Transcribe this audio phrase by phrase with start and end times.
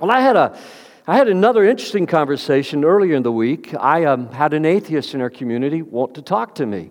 [0.00, 0.58] Well, I had a
[1.06, 3.74] I had another interesting conversation earlier in the week.
[3.78, 6.90] I um, had an atheist in our community want to talk to me.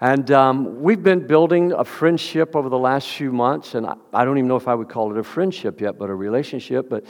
[0.00, 4.24] And um, we've been building a friendship over the last few months, and I, I,
[4.24, 6.88] don't even know if I would call it a friendship yet, but a relationship.
[6.88, 7.04] But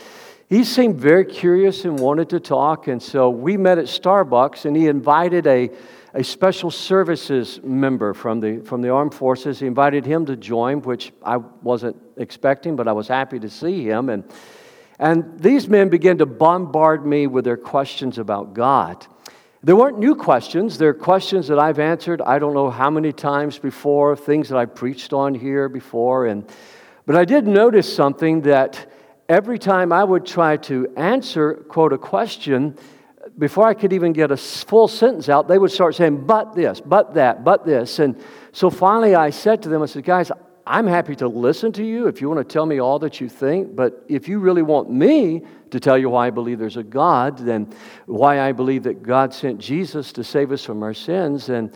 [0.48, 4.76] he seemed very curious and wanted to talk, and so we met at Starbucks, and
[4.76, 5.70] he invited a,
[6.14, 9.60] a special services member from the, from the armed forces.
[9.60, 13.84] He invited him to join, which I wasn't expecting, but I was happy to see
[13.84, 14.08] him.
[14.08, 14.24] And
[15.00, 19.06] and these men began to bombard me with their questions about God.
[19.62, 20.76] They weren't new questions.
[20.76, 24.74] They're questions that I've answered I don't know how many times before, things that I've
[24.74, 26.26] preached on here before.
[26.26, 26.46] And,
[27.06, 28.92] but I did notice something that
[29.26, 32.76] every time I would try to answer, quote, a question,
[33.38, 36.78] before I could even get a full sentence out, they would start saying, but this,
[36.78, 38.00] but that, but this.
[38.00, 40.30] And so finally I said to them, I said, guys,
[40.70, 43.28] I'm happy to listen to you if you want to tell me all that you
[43.28, 46.84] think, but if you really want me to tell you why I believe there's a
[46.84, 47.74] God, then
[48.06, 51.72] why I believe that God sent Jesus to save us from our sins, then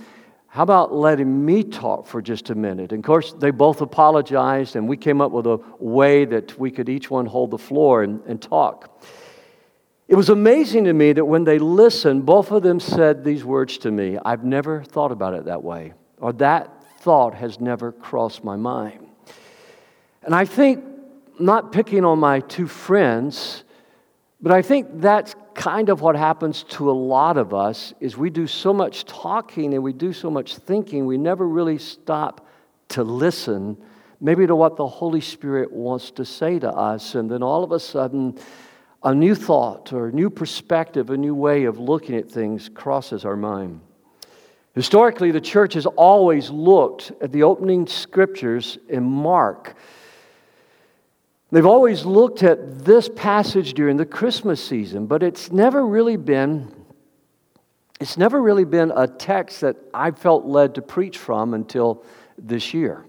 [0.47, 2.93] how about letting me talk for just a minute?
[2.93, 6.71] And of course, they both apologized, and we came up with a way that we
[6.71, 9.03] could each one hold the floor and, and talk.
[10.07, 13.77] It was amazing to me that when they listened, both of them said these words
[13.79, 18.43] to me I've never thought about it that way, or that thought has never crossed
[18.43, 19.07] my mind.
[20.23, 20.83] And I think,
[21.39, 23.65] not picking on my two friends,
[24.41, 28.31] but I think that's kind of what happens to a lot of us is we
[28.31, 32.47] do so much talking and we do so much thinking, we never really stop
[32.89, 33.77] to listen
[34.21, 37.15] maybe to what the Holy Spirit wants to say to us.
[37.15, 38.39] And then all of a sudden,
[39.03, 43.27] a new thought or a new perspective, a new way of looking at things crosses
[43.27, 43.83] our mind.
[44.75, 49.77] Historically, the church has always looked at the opening scriptures in Mark.
[51.53, 56.73] They've always looked at this passage during the Christmas season, but it's never really been
[58.01, 62.05] it's never really been a text that I felt led to preach from until
[62.37, 63.07] this year.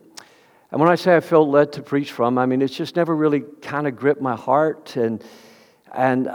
[0.71, 3.15] And when I say I felt led to preach from, I mean it's just never
[3.15, 5.23] really kind of gripped my heart and
[5.91, 6.27] and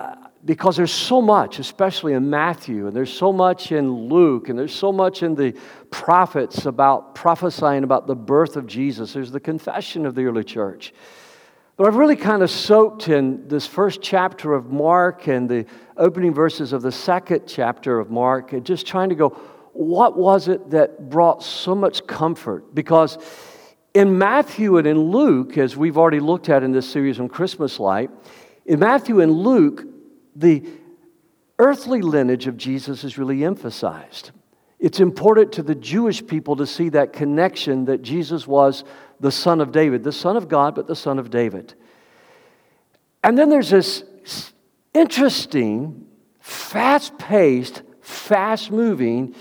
[0.45, 4.75] because there's so much, especially in Matthew, and there's so much in Luke, and there's
[4.75, 5.55] so much in the
[5.91, 9.13] prophets about prophesying about the birth of Jesus.
[9.13, 10.95] There's the confession of the early church.
[11.77, 16.33] But I've really kind of soaked in this first chapter of Mark and the opening
[16.33, 19.31] verses of the second chapter of Mark, and just trying to go,
[19.73, 22.75] what was it that brought so much comfort?
[22.75, 23.19] Because
[23.93, 27.79] in Matthew and in Luke, as we've already looked at in this series on Christmas
[27.79, 28.11] Light,
[28.65, 29.85] in Matthew and Luke,
[30.35, 30.65] the
[31.59, 34.31] earthly lineage of Jesus is really emphasized.
[34.79, 38.85] It's important to the Jewish people to see that connection that Jesus was
[39.21, 41.75] the son of David, the son of God, but the son of David.
[43.23, 44.05] And then there's this
[44.95, 46.07] interesting,
[46.39, 49.35] fast paced, fast moving.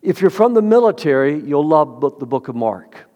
[0.00, 3.07] If you're from the military, you'll love the book of Mark.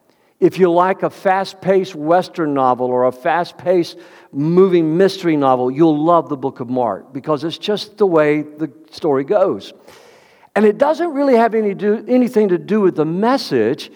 [0.42, 3.96] If you like a fast paced Western novel or a fast paced
[4.32, 8.68] moving mystery novel, you'll love the book of Mark because it's just the way the
[8.90, 9.72] story goes.
[10.56, 13.92] And it doesn't really have any do, anything to do with the message,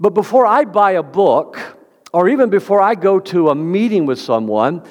[0.00, 1.60] but before I buy a book,
[2.14, 4.82] or even before I go to a meeting with someone,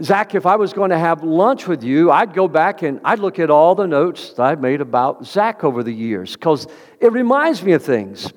[0.00, 3.18] Zach, if I was going to have lunch with you, I'd go back and I'd
[3.18, 6.68] look at all the notes that I've made about Zach over the years because
[7.00, 8.32] it reminds me of things.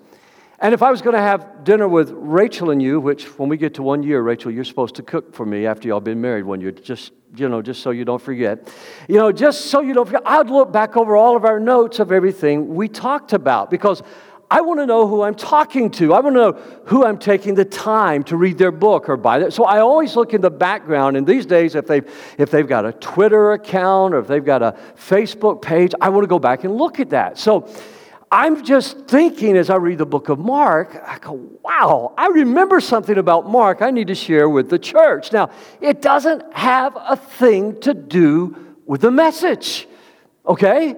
[0.60, 3.58] And if I was going to have dinner with Rachel and you, which when we
[3.58, 6.46] get to one year, Rachel, you're supposed to cook for me after y'all been married
[6.46, 8.68] one year, just you know, just so you don't forget.
[9.10, 12.00] You know, just so you don't forget, I'd look back over all of our notes
[12.00, 14.02] of everything we talked about because
[14.50, 16.14] I want to know who I'm talking to.
[16.14, 16.52] I want to know
[16.86, 19.52] who I'm taking the time to read their book or buy it.
[19.54, 21.18] So I always look in the background.
[21.18, 24.62] And these days, if they've, if they've got a Twitter account or if they've got
[24.62, 27.40] a Facebook page, I want to go back and look at that.
[27.40, 27.68] So
[28.36, 32.82] I'm just thinking as I read the book of Mark, I go, wow, I remember
[32.82, 35.32] something about Mark I need to share with the church.
[35.32, 39.88] Now, it doesn't have a thing to do with the message,
[40.46, 40.98] okay?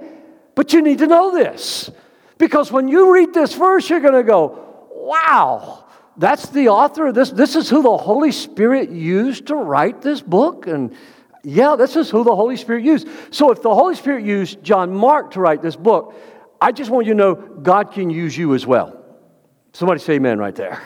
[0.55, 1.91] But you need to know this.
[2.39, 5.85] Because when you read this verse, you're going to go, wow,
[6.17, 7.29] that's the author of this.
[7.29, 10.65] This is who the Holy Spirit used to write this book.
[10.65, 10.91] And
[11.43, 13.07] yeah, this is who the Holy Spirit used.
[13.29, 16.15] So if the Holy Spirit used John Mark to write this book,
[16.61, 19.05] I just want you to know God can use you as well.
[19.73, 20.81] Somebody say amen right there.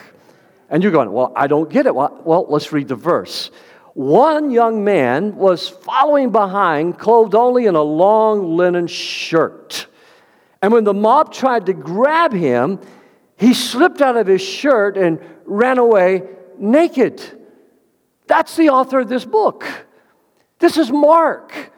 [0.69, 1.95] And you're going, Well, I don't get it.
[1.95, 3.51] Well, let's read the verse.
[3.94, 9.88] One young man was following behind, clothed only in a long linen shirt.
[10.62, 12.79] And when the mob tried to grab him,
[13.38, 16.23] he slipped out of his shirt and ran away
[16.57, 17.21] naked.
[18.27, 19.65] That's the author of this book.
[20.59, 21.71] This is Mark.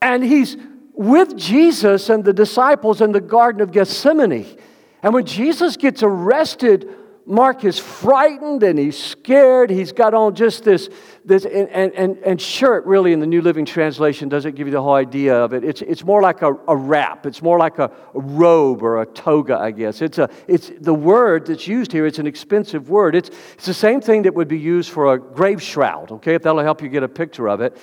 [0.00, 0.56] And he's
[0.98, 4.58] with Jesus and the disciples in the Garden of Gethsemane.
[5.00, 6.92] And when Jesus gets arrested,
[7.24, 9.70] Mark is frightened and he's scared.
[9.70, 10.88] He's got on just this,
[11.24, 14.82] this and, and, and shirt, really, in the New Living Translation doesn't give you the
[14.82, 15.62] whole idea of it.
[15.62, 19.06] It's, it's more like a, a wrap, it's more like a, a robe or a
[19.06, 20.02] toga, I guess.
[20.02, 23.14] It's, a, it's the word that's used here, it's an expensive word.
[23.14, 26.42] It's, it's the same thing that would be used for a grave shroud, okay, if
[26.42, 27.76] that'll help you get a picture of it.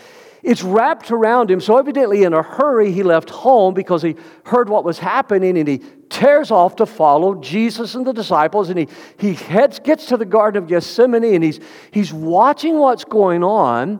[0.45, 1.59] It's wrapped around him.
[1.59, 4.15] So, evidently, in a hurry, he left home because he
[4.45, 8.69] heard what was happening and he tears off to follow Jesus and the disciples.
[8.69, 8.88] And he,
[9.18, 11.59] he heads, gets to the Garden of Gethsemane and he's,
[11.89, 14.00] he's watching what's going on.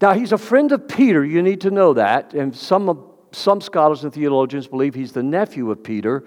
[0.00, 1.24] Now, he's a friend of Peter.
[1.24, 2.32] You need to know that.
[2.32, 6.22] And some, some scholars and theologians believe he's the nephew of Peter.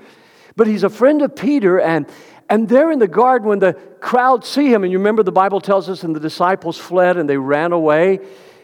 [0.57, 1.79] But he's a friend of Peter.
[1.79, 2.07] And,
[2.49, 3.71] and there in the garden, when the
[4.01, 7.29] crowd see him, and you remember the Bible tells us, and the disciples fled and
[7.29, 8.19] they ran away.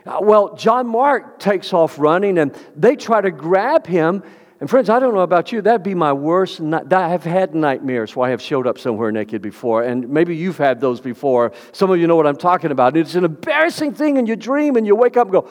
[0.05, 4.23] Uh, well, John Mark takes off running and they try to grab him.
[4.59, 6.61] And friends, I don't know about you, that'd be my worst.
[6.61, 10.59] I have had nightmares where I have showed up somewhere naked before, and maybe you've
[10.59, 11.51] had those before.
[11.71, 12.95] Some of you know what I'm talking about.
[12.95, 15.49] It's an embarrassing thing in your dream, and you wake up and go,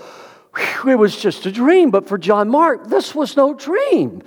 [0.89, 1.91] it was just a dream.
[1.91, 4.23] But for John Mark, this was no dream.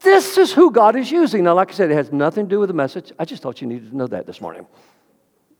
[0.00, 1.44] This is who God is using.
[1.44, 3.12] Now, like I said, it has nothing to do with the message.
[3.18, 4.66] I just thought you needed to know that this morning.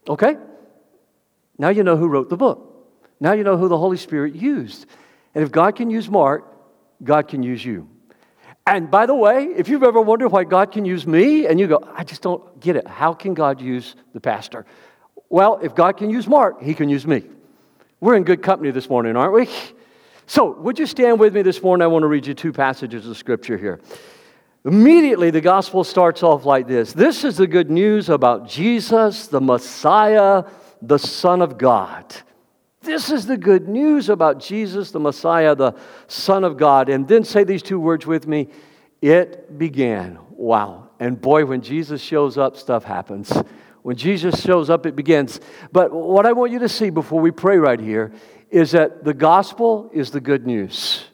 [0.07, 0.37] Okay?
[1.59, 2.68] Now you know who wrote the book.
[3.21, 4.87] Now you know who the Holy Spirit used.
[5.35, 6.45] And if God can use Mark,
[7.03, 7.89] God can use you.
[8.67, 11.67] And by the way, if you've ever wondered why God can use me, and you
[11.67, 12.87] go, I just don't get it.
[12.87, 14.67] How can God use the pastor?
[15.31, 17.25] Well, if God can use Mark, he can use me.
[18.01, 19.49] We're in good company this morning, aren't we?
[20.27, 21.83] So, would you stand with me this morning?
[21.83, 23.81] I want to read you two passages of scripture here.
[24.67, 29.41] Immediately, the gospel starts off like this This is the good news about Jesus, the
[29.41, 30.45] Messiah,
[30.83, 32.15] the Son of God.
[32.89, 35.75] This is the good news about Jesus, the Messiah, the
[36.07, 36.89] Son of God.
[36.89, 38.49] And then say these two words with me
[39.03, 40.19] it began.
[40.31, 40.89] Wow.
[40.99, 43.31] And boy, when Jesus shows up, stuff happens.
[43.83, 45.39] When Jesus shows up, it begins.
[45.71, 48.11] But what I want you to see before we pray right here
[48.49, 51.05] is that the gospel is the good news.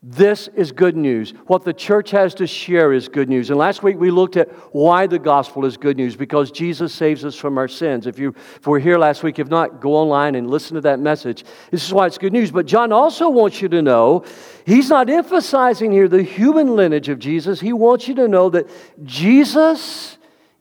[0.00, 1.32] This is good news.
[1.48, 3.50] What the church has to share is good news.
[3.50, 7.24] And last week we looked at why the gospel is good news because Jesus saves
[7.24, 8.06] us from our sins.
[8.06, 11.00] If you if were here last week, if not, go online and listen to that
[11.00, 11.44] message.
[11.72, 12.52] This is why it's good news.
[12.52, 14.24] But John also wants you to know
[14.64, 17.58] he's not emphasizing here the human lineage of Jesus.
[17.58, 18.70] He wants you to know that
[19.02, 20.16] Jesus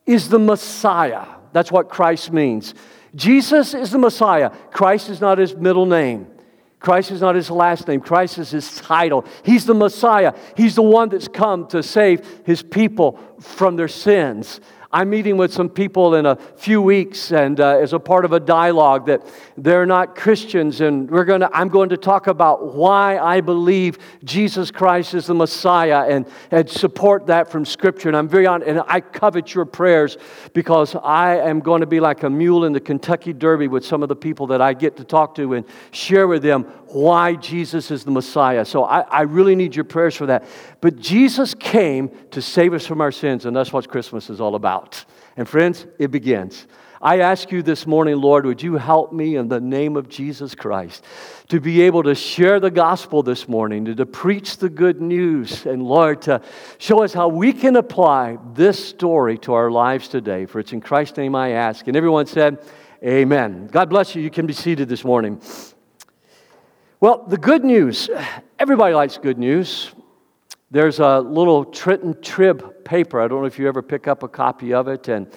[0.07, 1.27] is the Messiah.
[1.53, 2.73] That's what Christ means.
[3.13, 4.49] Jesus is the Messiah.
[4.71, 6.25] Christ is not his middle name.
[6.79, 8.01] Christ is not his last name.
[8.01, 9.25] Christ is his title.
[9.43, 10.33] He's the Messiah.
[10.55, 14.59] He's the one that's come to save his people from their sins.
[14.97, 18.33] I'm meeting with some people in a few weeks, and uh, as a part of
[18.33, 19.21] a dialogue that
[19.55, 24.71] they're not Christians, and we're to, I'm going to talk about why I believe Jesus
[24.71, 28.09] Christ is the Messiah and, and support that from Scripture.
[28.09, 30.17] And I'm very honest, and I covet your prayers
[30.53, 34.01] because I am going to be like a mule in the Kentucky Derby with some
[34.01, 37.91] of the people that I get to talk to and share with them why Jesus
[37.91, 38.65] is the Messiah.
[38.65, 40.45] So I, I really need your prayers for that.
[40.81, 44.55] But Jesus came to save us from our sins, and that's what Christmas is all
[44.55, 45.03] about.
[45.35, 46.67] And friends, it begins.
[47.01, 50.55] I ask you this morning, Lord, would you help me in the name of Jesus
[50.55, 51.05] Christ
[51.49, 55.65] to be able to share the gospel this morning, to, to preach the good news,
[55.67, 56.41] and Lord, to
[56.79, 60.47] show us how we can apply this story to our lives today.
[60.47, 61.87] For it's in Christ's name I ask.
[61.87, 62.59] And everyone said,
[63.03, 63.67] Amen.
[63.67, 64.23] God bless you.
[64.23, 65.39] You can be seated this morning.
[66.99, 68.09] Well, the good news
[68.57, 69.91] everybody likes good news.
[70.71, 73.21] There's a little Trenton Trib paper.
[73.21, 75.07] I don't know if you ever pick up a copy of it.
[75.07, 75.31] And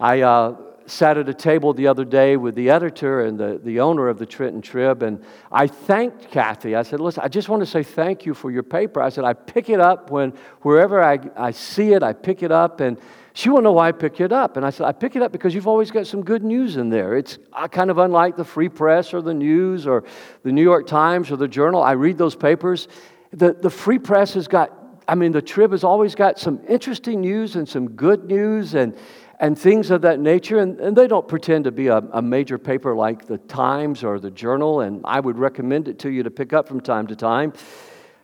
[0.00, 0.56] I uh,
[0.86, 4.18] sat at a table the other day with the editor and the, the owner of
[4.18, 6.74] the Trenton Trib, and I thanked Kathy.
[6.74, 9.00] I said, Listen, I just want to say thank you for your paper.
[9.00, 12.50] I said, I pick it up when wherever I, I see it, I pick it
[12.50, 12.80] up.
[12.80, 12.98] And
[13.36, 14.56] she won't know why I pick it up.
[14.56, 16.88] And I said, I pick it up because you've always got some good news in
[16.88, 17.16] there.
[17.16, 20.04] It's uh, kind of unlike the Free Press or the News or
[20.44, 21.82] the New York Times or the Journal.
[21.82, 22.86] I read those papers.
[23.32, 24.70] The, the Free Press has got,
[25.08, 28.96] I mean, the Trib has always got some interesting news and some good news and,
[29.40, 30.60] and things of that nature.
[30.60, 34.20] And, and they don't pretend to be a, a major paper like the Times or
[34.20, 34.82] the Journal.
[34.82, 37.52] And I would recommend it to you to pick up from time to time.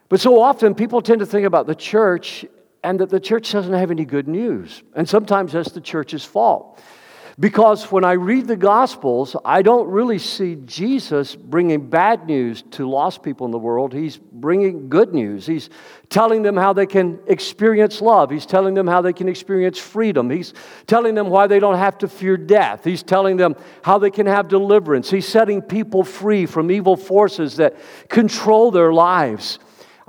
[0.08, 2.46] But so often people tend to think about the church
[2.82, 4.82] and that the church doesn't have any good news.
[4.94, 6.80] And sometimes that's the church's fault.
[7.38, 12.86] Because when I read the Gospels, I don't really see Jesus bringing bad news to
[12.86, 13.94] lost people in the world.
[13.94, 15.46] He's bringing good news.
[15.46, 15.70] He's
[16.10, 18.28] telling them how they can experience love.
[18.30, 20.28] He's telling them how they can experience freedom.
[20.28, 20.52] He's
[20.86, 22.84] telling them why they don't have to fear death.
[22.84, 25.10] He's telling them how they can have deliverance.
[25.10, 27.76] He's setting people free from evil forces that
[28.10, 29.58] control their lives.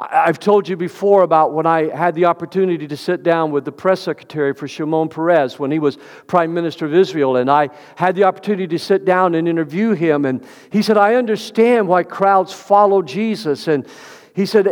[0.10, 3.72] I've told you before about when I had the opportunity to sit down with the
[3.72, 8.16] press secretary for Shimon Peres when he was prime minister of Israel, and I had
[8.16, 10.26] the opportunity to sit down and interview him.
[10.26, 13.68] And he said, I understand why crowds follow Jesus.
[13.68, 13.86] And
[14.34, 14.68] he said,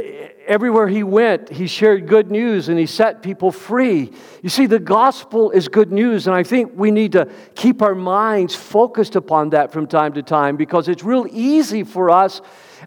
[0.48, 4.12] everywhere he went, he shared good news and he set people free.
[4.42, 7.94] You see, the gospel is good news, and I think we need to keep our
[7.94, 12.42] minds focused upon that from time to time because it's real easy for us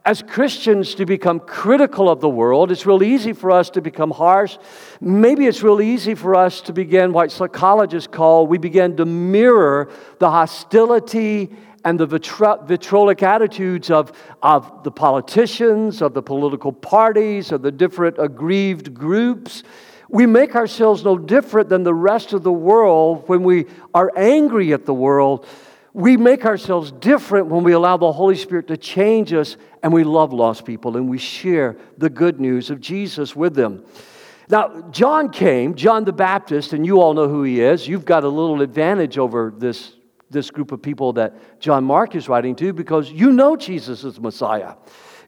[0.05, 2.71] as Christians to become critical of the world.
[2.71, 4.59] It's real easy for us to become harsh.
[5.01, 9.91] Maybe it's real easy for us to begin what psychologists call we begin to mirror
[10.19, 11.51] the hostility
[11.85, 18.17] and the vitriolic attitudes of, of the politicians, of the political parties, of the different
[18.19, 19.63] aggrieved groups.
[20.09, 24.73] We make ourselves no different than the rest of the world when we are angry
[24.73, 25.47] at the world
[25.95, 30.05] we make ourselves different when we allow the Holy Spirit to change us and we
[30.05, 33.85] love lost people and we share the good news of Jesus with them.
[34.49, 37.87] Now, John came, John the Baptist, and you all know who he is.
[37.87, 39.93] You've got a little advantage over this,
[40.31, 44.19] this group of people that John Mark is writing to because you know Jesus is
[44.19, 44.75] Messiah.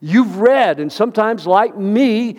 [0.01, 2.37] You've read, and sometimes, like me,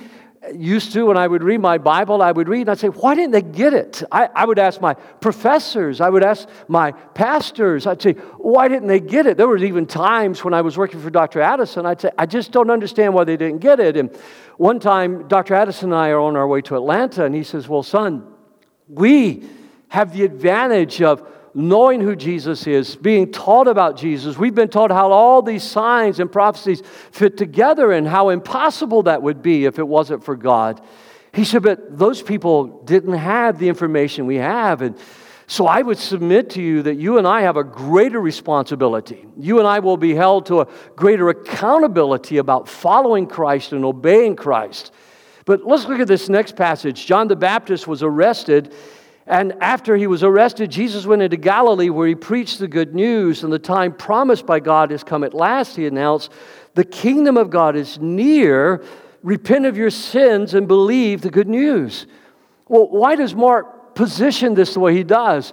[0.54, 3.14] used to when I would read my Bible, I would read and I'd say, why
[3.14, 4.02] didn't they get it?
[4.10, 8.88] I, I, would ask my professors, I would ask my pastors, I'd say, why didn't
[8.88, 9.36] they get it?
[9.36, 11.40] There was even times when I was working for Dr.
[11.40, 13.96] Addison, I'd say, I just don't understand why they didn't get it.
[13.96, 14.14] And
[14.56, 15.54] one time, Dr.
[15.54, 18.26] Addison and I are on our way to Atlanta, and he says, Well, son,
[18.88, 19.48] we
[19.88, 24.36] have the advantage of knowing who Jesus is, being taught about Jesus.
[24.36, 29.22] We've been taught how all these signs and prophecies fit together and how impossible that
[29.22, 30.82] would be if it wasn't for God.
[31.32, 34.82] He said, but those people didn't have the information we have.
[34.82, 34.98] And
[35.46, 39.24] so I would submit to you that you and I have a greater responsibility.
[39.38, 44.36] You and I will be held to a greater accountability about following Christ and obeying
[44.36, 44.92] Christ.
[45.46, 47.06] But let's look at this next passage.
[47.06, 48.74] John the Baptist was arrested
[49.26, 53.42] and after he was arrested, Jesus went into Galilee where he preached the good news,
[53.42, 56.30] and the time promised by God has come at last, he announced.
[56.74, 58.84] The kingdom of God is near.
[59.22, 62.06] Repent of your sins and believe the good news.
[62.68, 65.52] Well, why does Mark position this the way he does?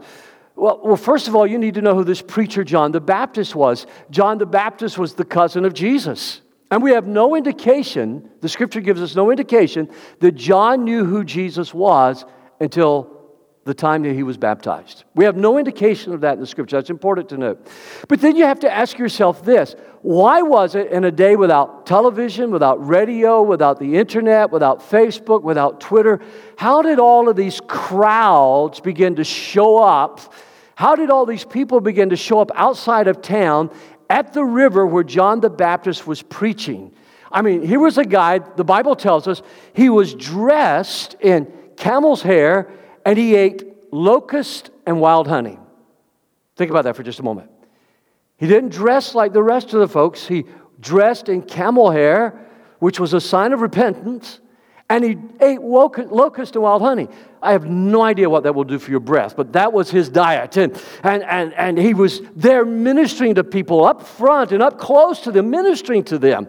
[0.55, 3.55] Well, well, first of all, you need to know who this preacher John the Baptist
[3.55, 3.87] was.
[4.11, 6.41] John the Baptist was the cousin of Jesus.
[6.69, 9.89] And we have no indication, the scripture gives us no indication,
[10.19, 12.25] that John knew who Jesus was
[12.59, 13.22] until
[13.65, 15.05] the time that he was baptized.
[15.15, 16.75] We have no indication of that in the scripture.
[16.75, 17.65] That's important to note.
[18.09, 21.85] But then you have to ask yourself this why was it in a day without
[21.85, 26.19] television, without radio, without the internet, without Facebook, without Twitter,
[26.57, 30.33] how did all of these crowds begin to show up?
[30.75, 33.71] How did all these people begin to show up outside of town
[34.09, 36.93] at the river where John the Baptist was preaching?
[37.31, 39.41] I mean, here was a guy, the Bible tells us,
[39.73, 42.69] he was dressed in camel's hair
[43.05, 45.59] and he ate locust and wild honey.
[46.55, 47.49] Think about that for just a moment.
[48.37, 50.27] He didn't dress like the rest of the folks.
[50.27, 50.45] He
[50.79, 52.47] dressed in camel hair,
[52.79, 54.39] which was a sign of repentance,
[54.89, 57.07] and he ate locust and wild honey.
[57.41, 60.09] I have no idea what that will do for your breath, but that was his
[60.09, 60.57] diet.
[60.57, 65.21] And, and, and, and he was there ministering to people up front and up close
[65.21, 66.47] to them, ministering to them.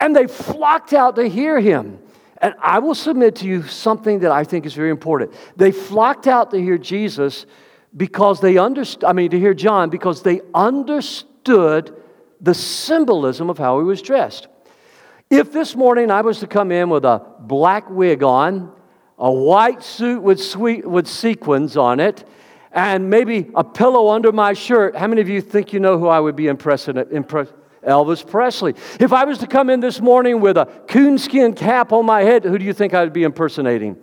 [0.00, 1.98] And they flocked out to hear him.
[2.40, 5.34] And I will submit to you something that I think is very important.
[5.56, 7.44] They flocked out to hear Jesus
[7.96, 11.94] because they understood, I mean, to hear John because they understood
[12.40, 14.48] the symbolism of how he was dressed.
[15.28, 18.72] If this morning I was to come in with a black wig on,
[19.18, 22.26] a white suit with, sweet, with sequins on it,
[22.72, 26.06] and maybe a pillow under my shirt, how many of you think you know who
[26.06, 27.48] I would be impressing, impress,
[27.86, 28.74] Elvis Presley.
[28.98, 32.44] If I was to come in this morning with a coonskin cap on my head,
[32.44, 33.96] who do you think I would be impersonating?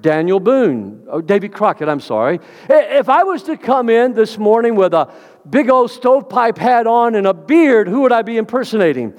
[0.00, 2.40] Daniel Boone, oh, Davy Crockett, I'm sorry.
[2.68, 5.12] If I was to come in this morning with a
[5.48, 9.12] big old stovepipe hat on and a beard, who would I be impersonating?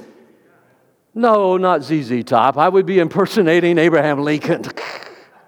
[1.14, 2.58] No, not ZZ Top.
[2.58, 4.64] I would be impersonating Abraham Lincoln.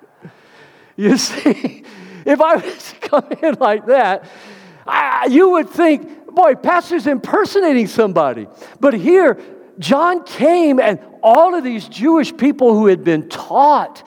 [0.97, 1.83] you see,
[2.25, 4.25] if I was to come in like that,
[4.85, 8.47] I, you would think boy, pastor's impersonating somebody.
[8.79, 9.39] But here,
[9.79, 14.05] John came and all of these Jewish people who had been taught,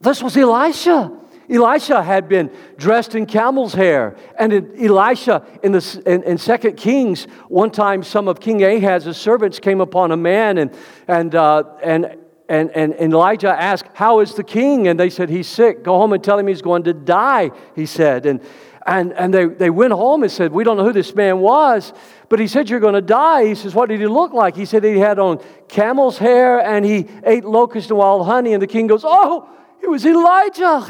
[0.00, 1.12] this was Elisha.
[1.48, 4.16] Elisha had been dressed in camel's hair.
[4.38, 9.60] And Elisha, in, the, in, in 2 Kings, one time some of King Ahaz's servants
[9.60, 12.16] came upon a man, and, and, uh, and,
[12.48, 14.88] and, and Elijah asked, How is the king?
[14.88, 15.82] And they said, He's sick.
[15.82, 18.26] Go home and tell him he's going to die, he said.
[18.26, 18.40] And,
[18.86, 21.92] and, and they, they went home and said, We don't know who this man was,
[22.28, 23.46] but he said, You're going to die.
[23.46, 24.54] He says, What did he look like?
[24.54, 28.52] He said he had on camel's hair and he ate locust and wild honey.
[28.52, 29.48] And the king goes, Oh,
[29.82, 30.86] it was Elijah.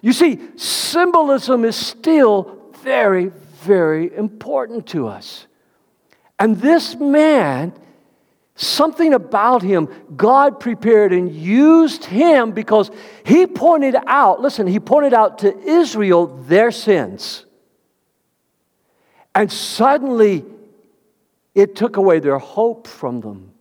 [0.00, 5.48] You see, symbolism is still very, very important to us.
[6.38, 7.72] And this man,
[8.56, 12.90] something about him, God prepared and used him because
[13.24, 17.44] he pointed out, listen, he pointed out to Israel their sins.
[19.34, 20.44] And suddenly,
[21.54, 23.52] it took away their hope from them.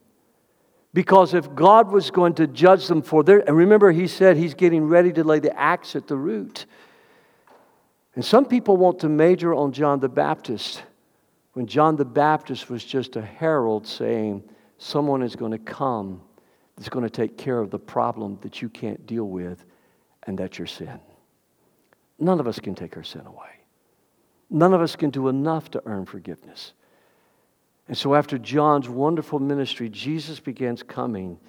[0.94, 4.54] Because if God was going to judge them for their, and remember, he said he's
[4.54, 6.66] getting ready to lay the axe at the root.
[8.16, 10.84] And some people want to major on John the Baptist
[11.52, 14.44] when John the Baptist was just a herald saying,
[14.78, 16.22] someone is going to come
[16.76, 19.64] that's going to take care of the problem that you can't deal with,
[20.24, 21.00] and that's your sin.
[22.20, 23.50] None of us can take our sin away.
[24.50, 26.74] None of us can do enough to earn forgiveness.
[27.88, 31.40] And so, after John's wonderful ministry, Jesus begins coming,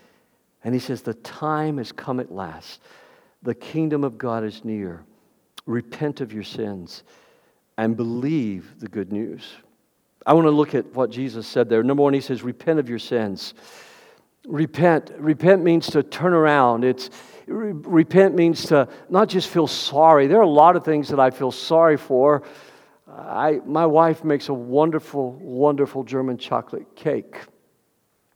[0.65, 2.81] and he says, The time has come at last.
[3.43, 5.05] The kingdom of God is near.
[5.67, 7.05] Repent of your sins
[7.79, 9.45] and believe the good news.
[10.27, 11.85] I want to look at what Jesus said there.
[11.85, 13.55] Number one, he says, Repent of your sins.
[14.45, 15.13] Repent.
[15.17, 16.85] Repent means to turn around.
[16.85, 17.11] It's,
[17.47, 20.27] repent means to not just feel sorry.
[20.27, 22.43] There are a lot of things that I feel sorry for.
[23.09, 27.37] I, my wife makes a wonderful, wonderful German chocolate cake.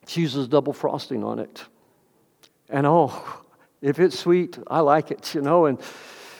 [0.07, 1.65] She uses double frosting on it.
[2.69, 3.43] And oh,
[3.81, 5.65] if it's sweet, I like it, you know.
[5.65, 5.79] And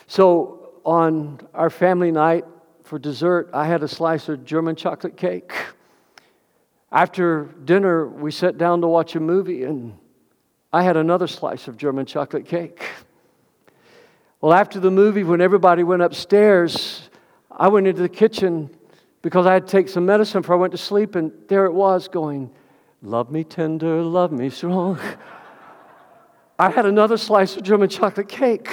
[0.07, 2.45] so on our family night
[2.91, 5.53] for dessert, I had a slice of German chocolate cake.
[6.91, 9.97] After dinner, we sat down to watch a movie, and
[10.73, 12.83] I had another slice of German chocolate cake.
[14.41, 17.09] Well, after the movie, when everybody went upstairs,
[17.49, 18.69] I went into the kitchen
[19.21, 21.73] because I had to take some medicine before I went to sleep, and there it
[21.73, 22.51] was going,
[23.01, 24.99] Love me tender, love me strong.
[26.59, 28.69] I had another slice of German chocolate cake.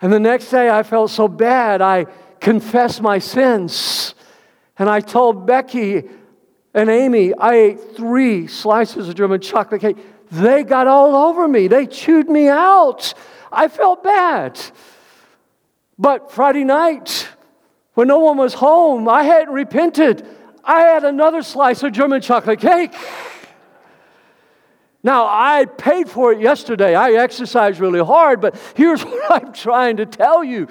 [0.00, 2.06] And the next day I felt so bad, I
[2.44, 4.14] confessed my sins.
[4.78, 6.04] And I told Becky
[6.74, 9.96] and Amy, I ate three slices of German chocolate cake.
[10.30, 13.14] They got all over me, they chewed me out.
[13.50, 14.60] I felt bad.
[15.98, 17.28] But Friday night,
[17.94, 20.26] when no one was home, I hadn't repented.
[20.64, 22.94] I had another slice of German chocolate cake.
[25.02, 26.94] Now, I paid for it yesterday.
[26.94, 30.68] I exercised really hard, but here's what I'm trying to tell you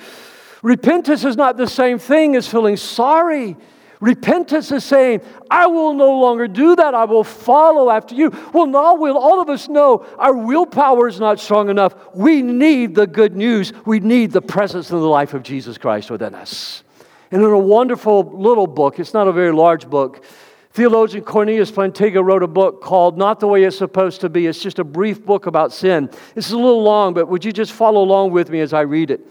[0.64, 3.56] repentance is not the same thing as feeling sorry.
[4.00, 6.94] Repentance is saying, I will no longer do that.
[6.94, 8.32] I will follow after you.
[8.52, 11.96] Well, now we'll all of us know our willpower is not strong enough.
[12.14, 13.72] We need the good news.
[13.86, 16.84] We need the presence and the life of Jesus Christ within us.
[17.32, 20.26] And in a wonderful little book, it's not a very large book,
[20.74, 24.48] theologian Cornelius Plantinga wrote a book called Not the Way It's Supposed to Be.
[24.48, 26.10] It's just a brief book about sin.
[26.36, 29.12] It's a little long, but would you just follow along with me as I read
[29.12, 29.22] it?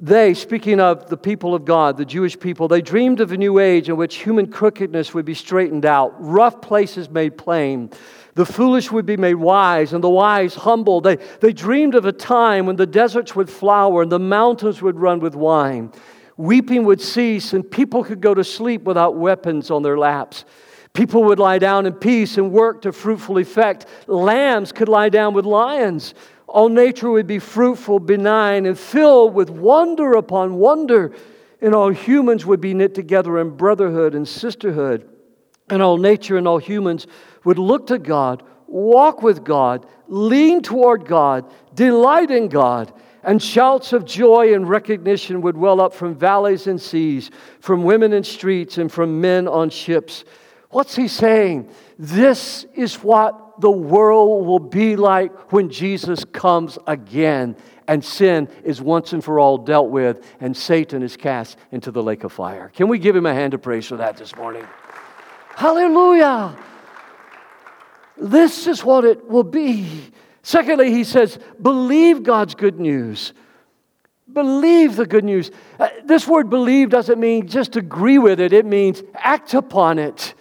[0.00, 3.58] They, speaking of the people of God, the Jewish people, they dreamed of a new
[3.58, 7.90] age in which human crookedness would be straightened out, rough places made plain.
[8.34, 11.02] The foolish would be made wise, and the wise humble.
[11.02, 14.98] They, they dreamed of a time when the deserts would flower and the mountains would
[14.98, 15.92] run with wine.
[16.38, 20.46] Weeping would cease, and people could go to sleep without weapons on their laps.
[20.94, 23.86] People would lie down in peace and work to fruitful effect.
[24.06, 26.14] Lambs could lie down with lions.
[26.52, 31.12] All nature would be fruitful, benign, and filled with wonder upon wonder.
[31.62, 35.08] And all humans would be knit together in brotherhood and sisterhood.
[35.70, 37.06] And all nature and all humans
[37.44, 43.94] would look to God, walk with God, lean toward God, delight in God and shouts
[43.94, 48.76] of joy and recognition would well up from valleys and seas, from women in streets,
[48.76, 50.24] and from men on ships.
[50.70, 51.70] What's he saying?
[51.98, 58.82] This is what the world will be like when Jesus comes again and sin is
[58.82, 62.72] once and for all dealt with and Satan is cast into the lake of fire.
[62.74, 64.66] Can we give him a hand of praise for that this morning?
[65.54, 66.58] Hallelujah!
[68.16, 70.10] This is what it will be.
[70.42, 73.32] Secondly, he says, believe God's good news.
[74.32, 75.52] Believe the good news.
[75.78, 80.34] Uh, this word believe doesn't mean just agree with it, it means act upon it.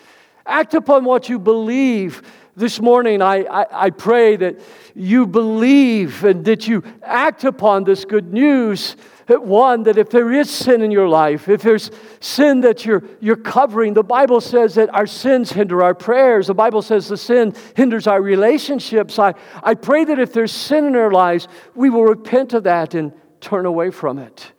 [0.43, 2.23] Act upon what you believe.
[2.55, 4.59] This morning, I, I, I, pray that
[4.93, 8.97] you believe and that you act upon this good news.
[9.27, 13.37] One, that if there is sin in your life, if there's sin that you're, you're
[13.37, 16.47] covering, the Bible says that our sins hinder our prayers.
[16.47, 19.17] The Bible says the sin hinders our relationships.
[19.17, 19.33] I,
[19.63, 23.13] I pray that if there's sin in our lives, we will repent of that and
[23.39, 24.51] turn away from it.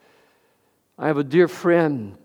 [0.99, 2.17] I have a dear friend,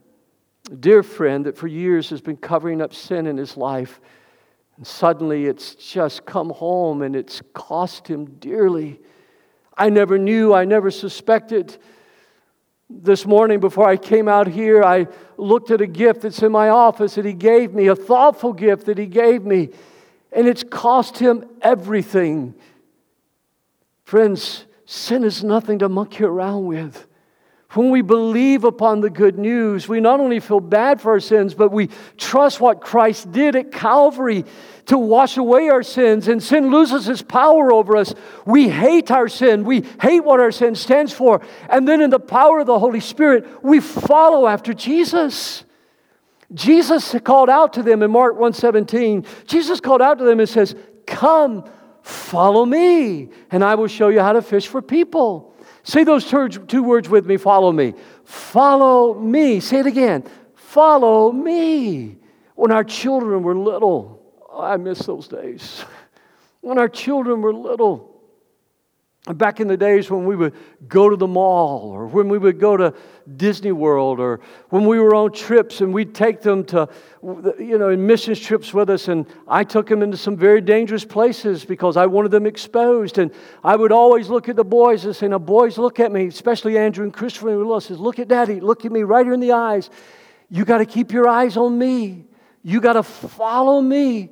[0.72, 4.00] a dear friend that for years has been covering up sin in his life.
[4.78, 9.00] And suddenly it's just come home and it's cost him dearly.
[9.76, 11.78] I never knew, I never suspected.
[12.90, 16.70] This morning, before I came out here, I looked at a gift that's in my
[16.70, 19.70] office that he gave me, a thoughtful gift that he gave me,
[20.32, 22.56] and it's cost him everything.
[24.06, 27.08] Friends, sin is nothing to monkey around with.
[27.74, 31.54] When we believe upon the good news, we not only feel bad for our sins,
[31.54, 34.46] but we trust what Christ did at Calvary
[34.86, 38.16] to wash away our sins, and sin loses its power over us.
[38.46, 39.66] We hate our sin.
[39.66, 41.42] We hate what our sin stands for.
[41.70, 45.66] And then, in the power of the Holy Spirit, we follow after Jesus.
[46.54, 49.26] Jesus called out to them in Mark 1:17.
[49.46, 50.74] Jesus called out to them and says,
[51.06, 51.66] "Come,
[52.02, 55.52] follow me, and I will show you how to fish for people."
[55.88, 57.94] Say those two words with me follow me.
[58.26, 59.62] Follow me.
[59.62, 60.26] Say it again.
[60.54, 62.18] Follow me.
[62.56, 65.86] When our children were little, oh, I miss those days.
[66.60, 68.17] When our children were little,
[69.36, 70.54] Back in the days when we would
[70.88, 72.94] go to the mall or when we would go to
[73.36, 76.88] Disney World or when we were on trips and we'd take them to,
[77.60, 79.10] you know, in missions trips with us.
[79.10, 83.18] And I took them into some very dangerous places because I wanted them exposed.
[83.18, 83.32] And
[83.64, 86.78] I would always look at the boys and say, Now, boys, look at me, especially
[86.78, 89.42] Andrew and Christopher and Willis says, Look at daddy, look at me right here in
[89.42, 89.90] the eyes.
[90.50, 92.26] You got to keep your eyes on me.
[92.64, 94.30] You got to follow me.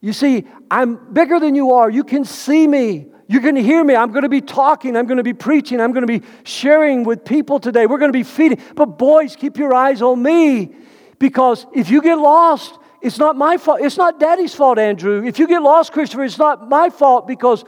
[0.00, 1.90] You see, I'm bigger than you are.
[1.90, 3.06] You can see me.
[3.28, 3.94] Going to hear me.
[3.94, 4.96] I'm going to be talking.
[4.96, 5.80] I'm going to be preaching.
[5.80, 7.86] I'm going to be sharing with people today.
[7.86, 8.60] We're going to be feeding.
[8.74, 10.74] But, boys, keep your eyes on me
[11.18, 13.80] because if you get lost, it's not my fault.
[13.80, 15.24] It's not daddy's fault, Andrew.
[15.24, 17.64] If you get lost, Christopher, it's not my fault because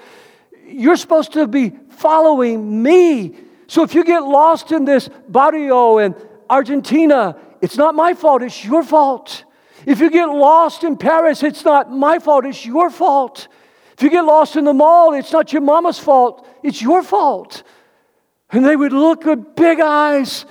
[0.67, 3.37] you're supposed to be following me.
[3.69, 6.15] So if you get lost in this barrio in
[6.51, 9.45] Argentina, it's not my fault, it's your fault.
[9.87, 13.49] If you get lost in Paris, it's not my fault, it's your fault.
[13.95, 17.63] If you get lost in the mall, it's not your mama's fault, it's your fault.
[18.51, 20.45] And they would look with big eyes.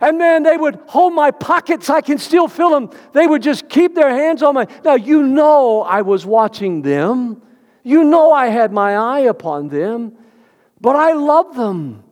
[0.00, 1.88] And man, they would hold my pockets.
[1.88, 2.90] I can still feel them.
[3.12, 4.66] They would just keep their hands on my.
[4.84, 7.42] Now, you know I was watching them.
[7.82, 10.16] You know I had my eye upon them.
[10.80, 12.04] But I love them.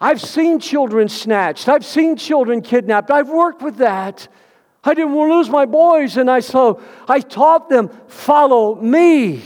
[0.00, 1.68] I've seen children snatched.
[1.68, 3.10] I've seen children kidnapped.
[3.10, 4.28] I've worked with that.
[4.84, 9.42] I didn't want to lose my boys, and I so I taught them, follow me.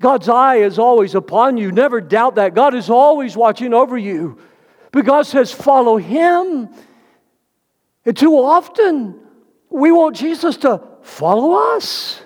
[0.00, 1.72] God's eye is always upon you.
[1.72, 2.54] Never doubt that.
[2.54, 4.38] God is always watching over you.
[4.92, 6.68] But God says, follow him.
[8.04, 9.18] And too often,
[9.70, 12.20] we want Jesus to follow us.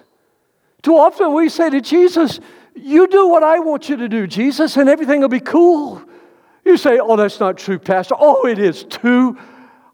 [0.83, 2.41] Too often, we say to Jesus,
[2.75, 6.03] You do what I want you to do, Jesus, and everything will be cool.
[6.65, 8.15] You say, Oh, that's not true, Pastor.
[8.19, 9.39] Oh, it is too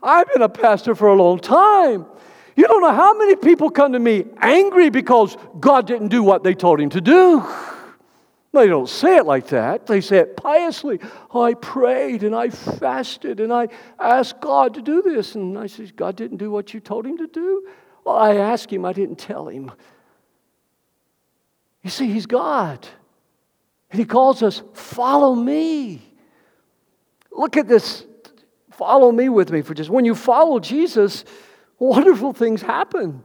[0.06, 2.06] I've been a pastor for a long time.
[2.54, 6.44] You don't know how many people come to me angry because God didn't do what
[6.44, 7.44] they told him to do.
[8.52, 9.86] They don't say it like that.
[9.86, 11.00] They say it piously.
[11.34, 15.34] Oh, I prayed and I fasted and I asked God to do this.
[15.34, 17.66] And I said, God didn't do what you told him to do?
[18.04, 19.72] Well, I asked him, I didn't tell him.
[21.82, 22.86] You see, he's God.
[23.90, 26.00] And he calls us, follow me.
[27.30, 28.06] Look at this
[28.76, 31.24] Follow me with me for just when you follow Jesus,
[31.78, 33.24] wonderful things happen.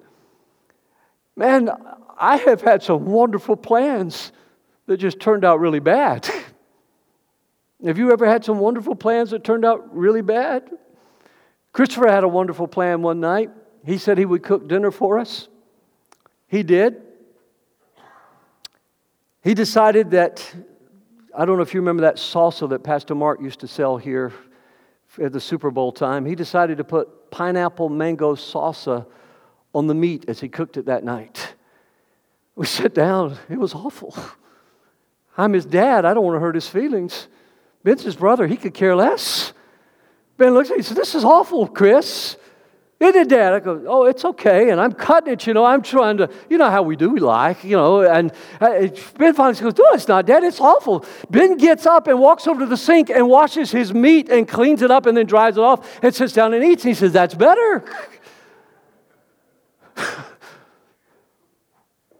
[1.36, 1.70] Man,
[2.18, 4.32] I have had some wonderful plans
[4.86, 6.30] that just turned out really bad.
[7.86, 10.72] have you ever had some wonderful plans that turned out really bad?
[11.74, 13.50] Christopher had a wonderful plan one night.
[13.86, 15.50] He said he would cook dinner for us.
[16.48, 17.02] He did.
[19.44, 20.54] He decided that,
[21.36, 24.32] I don't know if you remember that salsa that Pastor Mark used to sell here
[25.20, 29.06] at the Super Bowl time, he decided to put pineapple mango salsa
[29.74, 31.56] on the meat as he cooked it that night.
[32.56, 33.38] We sat down.
[33.50, 34.16] It was awful.
[35.38, 36.06] I'm his dad.
[36.06, 37.28] I don't want to hurt his feelings.
[37.84, 38.48] Ben's his brother.
[38.48, 39.54] He could care less.
[40.38, 42.38] Ben looks at me and says, This is awful, Chris.
[43.04, 43.54] It, Dad?
[43.54, 44.70] I go, oh, it's okay.
[44.70, 45.66] And I'm cutting it, you know.
[45.66, 48.02] I'm trying to, you know how we do, we like, you know.
[48.02, 48.88] And uh,
[49.18, 50.44] Ben finally goes, no, it's not, Dad.
[50.44, 51.04] It's awful.
[51.30, 54.84] Ben gets up and walks over to the sink and washes his meat and cleans
[54.84, 56.84] it up and then dries it off and sits down and eats.
[56.84, 57.84] And he says, that's better.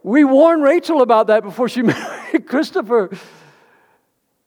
[0.02, 3.10] We warned Rachel about that before she married Christopher.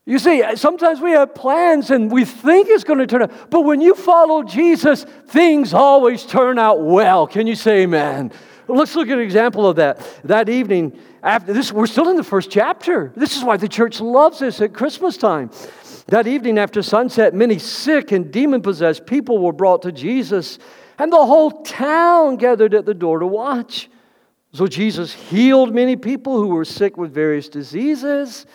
[0.07, 3.61] You see, sometimes we have plans and we think it's going to turn out, but
[3.61, 7.25] when you follow Jesus, things always turn out well.
[7.25, 8.31] Can you say amen?
[8.67, 10.07] Let's look at an example of that.
[10.23, 13.13] That evening, after this, we're still in the first chapter.
[13.15, 15.49] This is why the church loves this at Christmas time.
[16.07, 20.59] That evening after sunset, many sick and demon possessed people were brought to Jesus,
[20.99, 23.89] and the whole town gathered at the door to watch.
[24.53, 28.45] So Jesus healed many people who were sick with various diseases.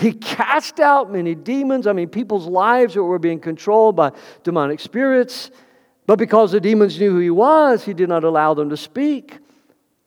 [0.00, 1.86] He cast out many demons.
[1.86, 5.50] I mean, people's lives were being controlled by demonic spirits.
[6.06, 9.38] But because the demons knew who he was, he did not allow them to speak.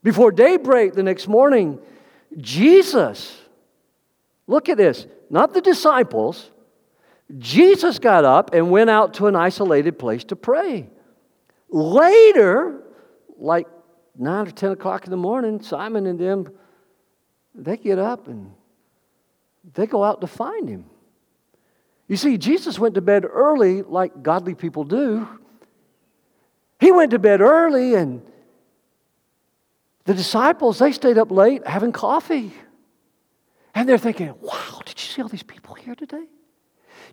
[0.01, 1.79] Before daybreak the next morning,
[2.38, 3.39] Jesus,
[4.47, 6.49] look at this, not the disciples,
[7.38, 10.89] Jesus got up and went out to an isolated place to pray.
[11.69, 12.82] Later,
[13.38, 13.67] like
[14.17, 16.51] 9 or 10 o'clock in the morning, Simon and them,
[17.53, 18.51] they get up and
[19.73, 20.86] they go out to find him.
[22.08, 25.28] You see, Jesus went to bed early like godly people do.
[26.80, 28.21] He went to bed early, and
[30.04, 32.52] the disciples, they stayed up late having coffee.
[33.73, 36.26] And they're thinking, wow, did you see all these people here today?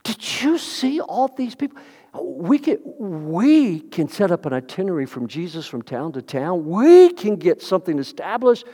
[0.03, 1.79] Did you see all these people?
[2.21, 6.67] We can, we can set up an itinerary from Jesus from town to town.
[6.67, 8.67] We can get something established.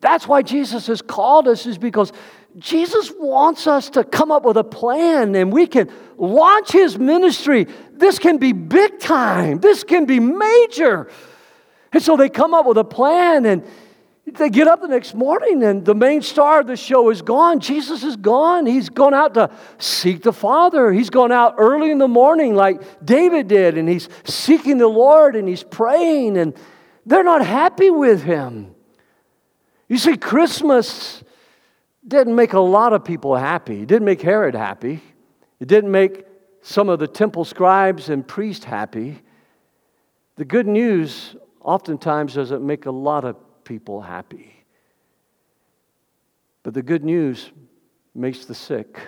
[0.00, 2.12] That's why Jesus has called us, is because
[2.58, 7.66] Jesus wants us to come up with a plan and we can launch his ministry.
[7.92, 11.10] This can be big time, this can be major.
[11.92, 13.64] And so they come up with a plan and
[14.24, 17.60] they get up the next morning and the main star of the show is gone.
[17.60, 18.66] Jesus is gone.
[18.66, 20.92] He's gone out to seek the Father.
[20.92, 25.36] He's gone out early in the morning like David did and he's seeking the Lord
[25.36, 26.54] and he's praying and
[27.04, 28.74] they're not happy with him.
[29.88, 31.22] You see, Christmas
[32.06, 33.82] didn't make a lot of people happy.
[33.82, 35.00] It didn't make Herod happy.
[35.60, 36.26] It didn't make
[36.62, 39.20] some of the temple scribes and priests happy.
[40.36, 44.64] The good news oftentimes doesn't make a lot of people happy.
[46.62, 47.50] But the good news
[48.14, 49.00] makes the sick,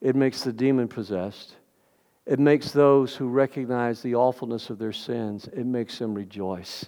[0.00, 1.56] it makes the demon possessed,
[2.24, 6.86] it makes those who recognize the awfulness of their sins, it makes them rejoice.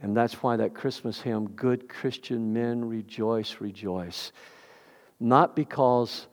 [0.00, 4.32] And that's why that Christmas hymn, Good Christian Men Rejoice, Rejoice.
[5.18, 6.28] Not because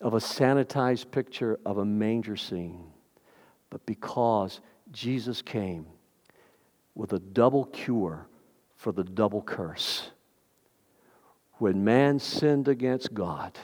[0.00, 2.84] of a sanitized picture of a manger scene,
[3.70, 5.86] but because Jesus came
[6.94, 8.26] with a double cure
[8.76, 10.10] for the double curse.
[11.58, 13.56] When man sinned against God,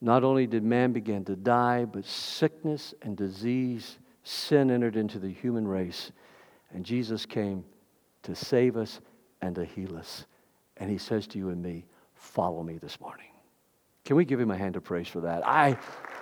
[0.00, 5.30] not only did man begin to die, but sickness and disease, sin entered into the
[5.30, 6.12] human race.
[6.72, 7.64] And Jesus came
[8.26, 9.00] to save us
[9.40, 10.26] and to heal us.
[10.76, 13.26] And he says to you and me, Follow me this morning.
[14.04, 15.46] Can we give him a hand of praise for that?
[15.46, 15.76] I,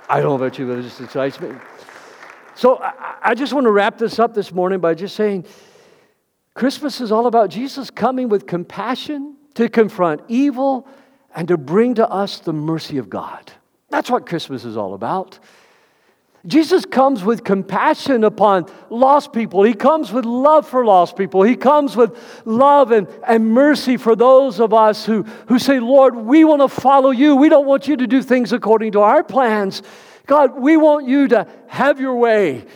[0.08, 1.50] I don't know about you, but it just excites me.
[2.56, 5.46] So I, I just want to wrap this up this morning by just saying
[6.54, 10.86] Christmas is all about Jesus coming with compassion to confront evil
[11.34, 13.52] and to bring to us the mercy of God.
[13.88, 15.38] That's what Christmas is all about.
[16.46, 19.62] Jesus comes with compassion upon lost people.
[19.62, 21.42] He comes with love for lost people.
[21.42, 26.14] He comes with love and, and mercy for those of us who, who say, Lord,
[26.16, 27.34] we want to follow you.
[27.34, 29.82] We don't want you to do things according to our plans.
[30.26, 32.66] God, we want you to have your way.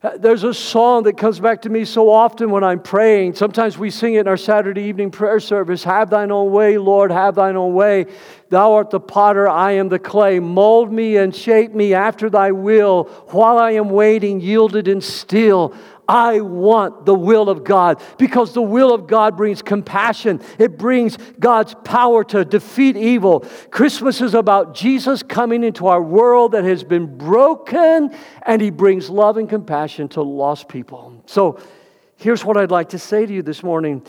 [0.00, 3.34] Uh, there's a song that comes back to me so often when I'm praying.
[3.34, 7.10] Sometimes we sing it in our Saturday evening prayer service Have thine own way, Lord,
[7.10, 8.06] have thine own way.
[8.48, 10.38] Thou art the potter, I am the clay.
[10.38, 13.04] Mold me and shape me after thy will.
[13.30, 15.74] While I am waiting, yielded and still,
[16.08, 20.40] I want the will of God because the will of God brings compassion.
[20.58, 23.40] It brings God's power to defeat evil.
[23.70, 29.10] Christmas is about Jesus coming into our world that has been broken and he brings
[29.10, 31.22] love and compassion to lost people.
[31.26, 31.60] So
[32.16, 34.02] here's what I'd like to say to you this morning.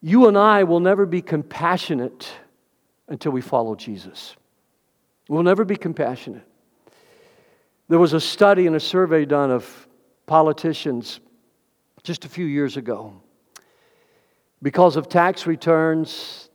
[0.00, 2.30] You and I will never be compassionate
[3.08, 4.36] until we follow Jesus.
[5.28, 6.46] We'll never be compassionate.
[7.88, 9.88] There was a study and a survey done of
[10.26, 11.20] politicians
[12.02, 13.12] just a few years ago
[14.62, 16.48] because of tax returns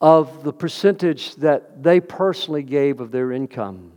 [0.00, 3.92] of the percentage that they personally gave of their income.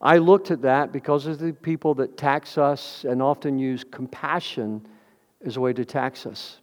[0.00, 4.86] I looked at that because of the people that tax us and often use compassion
[5.44, 6.58] as a way to tax us.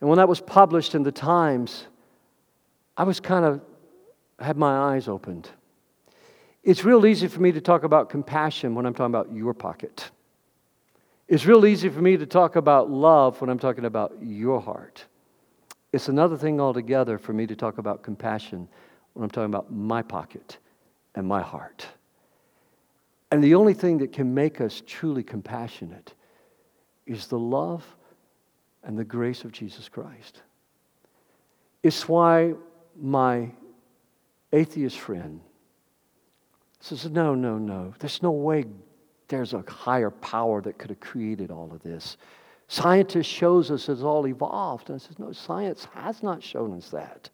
[0.00, 1.86] And when that was published in the Times,
[2.96, 3.60] I was kind of
[4.40, 5.48] had my eyes opened.
[6.62, 10.10] It's real easy for me to talk about compassion when I'm talking about your pocket.
[11.26, 15.04] It's real easy for me to talk about love when I'm talking about your heart.
[15.92, 18.68] It's another thing altogether for me to talk about compassion
[19.14, 20.58] when I'm talking about my pocket
[21.14, 21.86] and my heart.
[23.30, 26.14] And the only thing that can make us truly compassionate
[27.06, 27.84] is the love
[28.84, 30.42] and the grace of Jesus Christ.
[31.82, 32.54] It's why
[33.00, 33.50] my
[34.52, 35.40] atheist friend
[36.82, 37.94] says, No, no, no.
[37.98, 38.64] There's no way
[39.28, 42.16] there's a higher power that could have created all of this.
[42.68, 44.90] Scientists shows us it's all evolved.
[44.90, 47.30] And I says, No, science has not shown us that.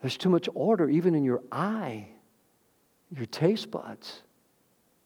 [0.00, 2.08] There's too much order, even in your eye,
[3.10, 4.20] your taste buds,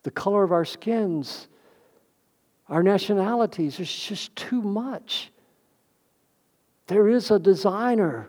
[0.03, 1.47] the color of our skins,
[2.69, 3.77] our nationalities.
[3.77, 5.31] There's just too much.
[6.89, 8.29] There is a designer.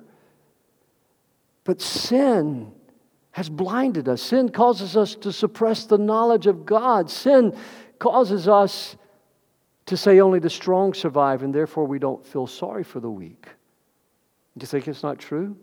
[1.64, 2.74] But sin
[3.32, 4.22] has blinded us.
[4.22, 7.10] Sin causes us to suppress the knowledge of God.
[7.10, 7.56] Sin
[8.00, 8.96] causes us
[9.86, 13.48] to say only the strong survive, and therefore we don't feel sorry for the weak.
[14.58, 15.56] Do you think it's not true?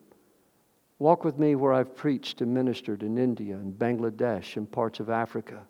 [0.99, 5.11] Walk with me where I've preached and ministered in India and Bangladesh and parts of
[5.11, 5.63] Africa,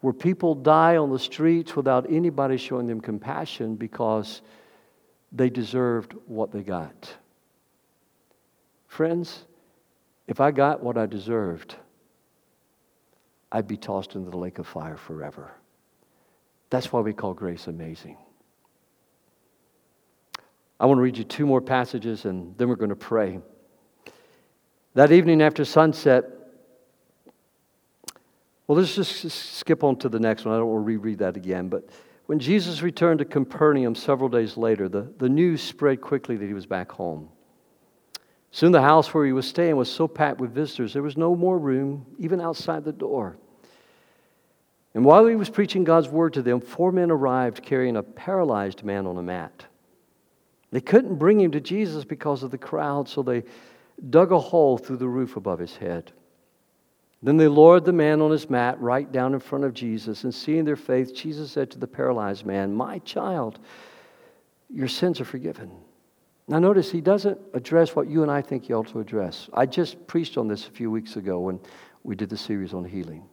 [0.00, 4.42] where people die on the streets without anybody showing them compassion because
[5.32, 7.14] they deserved what they got.
[8.86, 9.44] Friends,
[10.26, 11.76] if I got what I deserved,
[13.52, 15.52] I'd be tossed into the lake of fire forever.
[16.70, 18.16] That's why we call grace amazing.
[20.80, 23.38] I want to read you two more passages and then we're going to pray.
[24.94, 26.24] That evening after sunset,
[28.66, 30.54] well, let's just skip on to the next one.
[30.54, 31.68] I don't want to reread that again.
[31.68, 31.88] But
[32.26, 36.54] when Jesus returned to Capernaum several days later, the, the news spread quickly that he
[36.54, 37.28] was back home.
[38.54, 41.34] Soon the house where he was staying was so packed with visitors, there was no
[41.34, 43.36] more room, even outside the door.
[44.94, 48.84] And while he was preaching God's word to them, four men arrived carrying a paralyzed
[48.84, 49.66] man on a mat.
[50.70, 53.42] They couldn't bring him to Jesus because of the crowd, so they
[54.08, 56.12] dug a hole through the roof above his head.
[57.24, 60.32] Then they lowered the man on his mat right down in front of Jesus, and
[60.32, 63.58] seeing their faith, Jesus said to the paralyzed man, My child,
[64.72, 65.72] your sins are forgiven.
[66.46, 69.48] Now, notice he doesn't address what you and I think he ought to address.
[69.54, 71.58] I just preached on this a few weeks ago when
[72.02, 73.24] we did the series on healing.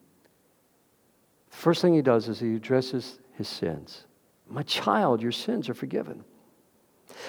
[1.49, 4.05] The first thing he does is he addresses his sins.
[4.49, 6.23] My child, your sins are forgiven.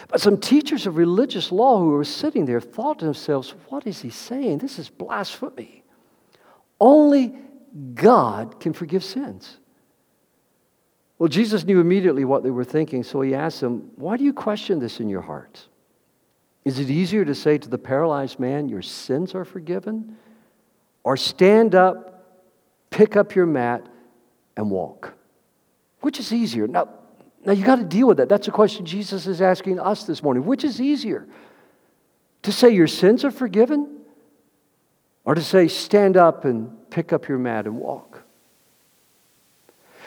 [0.07, 4.01] But some teachers of religious law who were sitting there thought to themselves, What is
[4.01, 4.59] he saying?
[4.59, 5.83] This is blasphemy.
[6.81, 7.35] Only
[7.95, 9.59] God can forgive sins.
[11.19, 14.33] Well, Jesus knew immediately what they were thinking, so he asked them, Why do you
[14.33, 15.69] question this in your hearts?
[16.65, 20.17] Is it easier to say to the paralyzed man, Your sins are forgiven?
[21.05, 22.39] Or stand up,
[22.91, 23.87] pick up your mat,
[24.57, 25.15] and walk?
[26.01, 26.69] Which is easier?
[26.69, 26.89] Now,
[27.45, 28.29] now, you got to deal with that.
[28.29, 30.45] That's a question Jesus is asking us this morning.
[30.45, 31.27] Which is easier?
[32.43, 33.99] To say your sins are forgiven?
[35.25, 38.23] Or to say, stand up and pick up your mat and walk?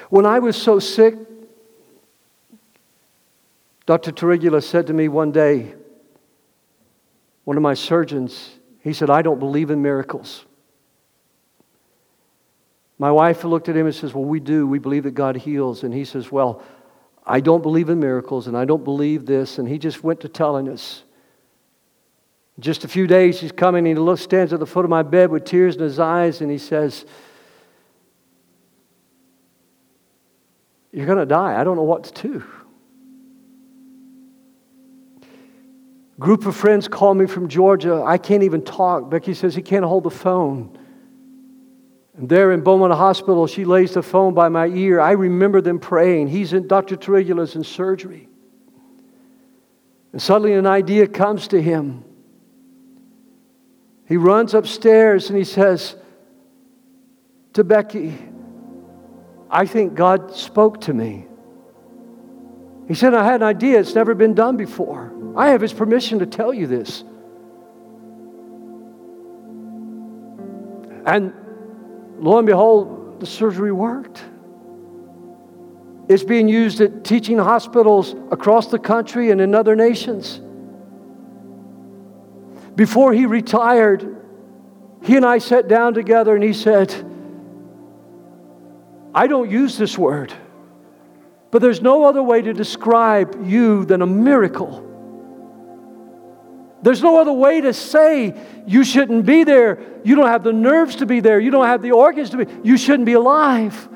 [0.10, 1.16] When I was so sick,
[3.86, 4.12] Dr.
[4.12, 5.74] Tarigula said to me one day,
[7.46, 8.50] one of my surgeons,
[8.82, 10.46] he said, I don't believe in miracles.
[12.98, 14.68] My wife looked at him and says, Well, we do.
[14.68, 15.84] We believe that God heals.
[15.84, 16.62] And he says, Well,
[17.26, 19.58] I don't believe in miracles and I don't believe this.
[19.58, 21.04] And he just went to telling us.
[22.58, 25.04] Just a few days, he's coming and he looks, stands at the foot of my
[25.04, 27.06] bed with tears in his eyes and he says,
[30.92, 31.60] You're going to die.
[31.60, 32.44] I don't know what to do.
[36.20, 38.04] Group of friends call me from Georgia.
[38.06, 39.10] I can't even talk.
[39.10, 40.78] Becky says he can't hold the phone.
[42.16, 45.02] And there in Beaumont Hospital, she lays the phone by my ear.
[45.02, 46.30] I remember them praying.
[46.30, 46.96] He's in Dr.
[46.96, 48.30] Tarigula's in surgery.
[50.14, 52.06] And suddenly an idea comes to him.
[54.08, 55.98] He runs upstairs and he says
[57.54, 58.18] to Becky,
[59.50, 61.28] I think God spoke to me.
[62.88, 63.80] He said, I had an idea.
[63.80, 65.12] It's never been done before.
[65.36, 67.04] I have his permission to tell you this.
[71.06, 71.34] And
[72.20, 74.24] lo and behold, the surgery worked.
[76.08, 80.40] It's being used at teaching hospitals across the country and in other nations.
[82.76, 84.16] Before he retired,
[85.02, 86.94] he and I sat down together and he said,
[89.14, 90.34] I don't use this word,
[91.52, 94.85] but there's no other way to describe you than a miracle.
[96.86, 98.36] There's no other way to say
[98.68, 99.80] you shouldn't be there.
[100.04, 101.40] You don't have the nerves to be there.
[101.40, 102.46] You don't have the organs to be.
[102.64, 103.90] You shouldn't be alive.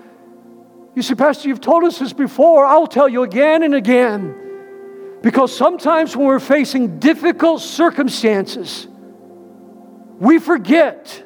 [0.95, 2.65] You see, Pastor, you've told us this before.
[2.65, 4.33] I'll tell you again and again.
[5.21, 8.87] Because sometimes when we're facing difficult circumstances,
[10.17, 11.23] we forget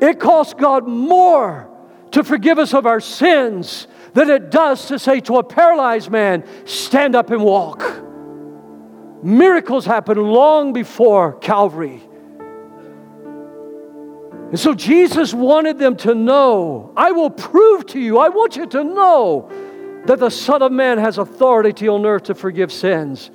[0.00, 1.68] it costs God more
[2.12, 6.42] to forgive us of our sins than it does to say to a paralyzed man,
[6.64, 8.06] stand up and walk.
[9.22, 12.02] Miracles happen long before Calvary.
[14.50, 18.66] And so Jesus wanted them to know I will prove to you, I want you
[18.66, 19.50] to know
[20.06, 23.30] that the Son of Man has authority on earth to forgive sins.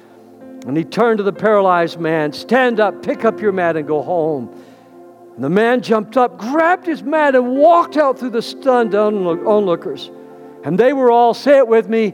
[0.66, 4.02] And he turned to the paralyzed man Stand up, pick up your mat, and go
[4.02, 4.50] home.
[5.36, 10.10] And the man jumped up, grabbed his mat, and walked out through the stunned onlookers.
[10.64, 12.14] And they were all, say it with me.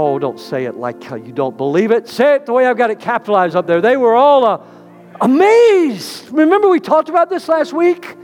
[0.00, 2.08] Oh, don't say it like you don't believe it.
[2.08, 3.80] Say it the way I've got it capitalized up there.
[3.80, 4.64] They were all uh,
[5.20, 6.30] amazed.
[6.30, 8.16] Remember, we talked about this last week?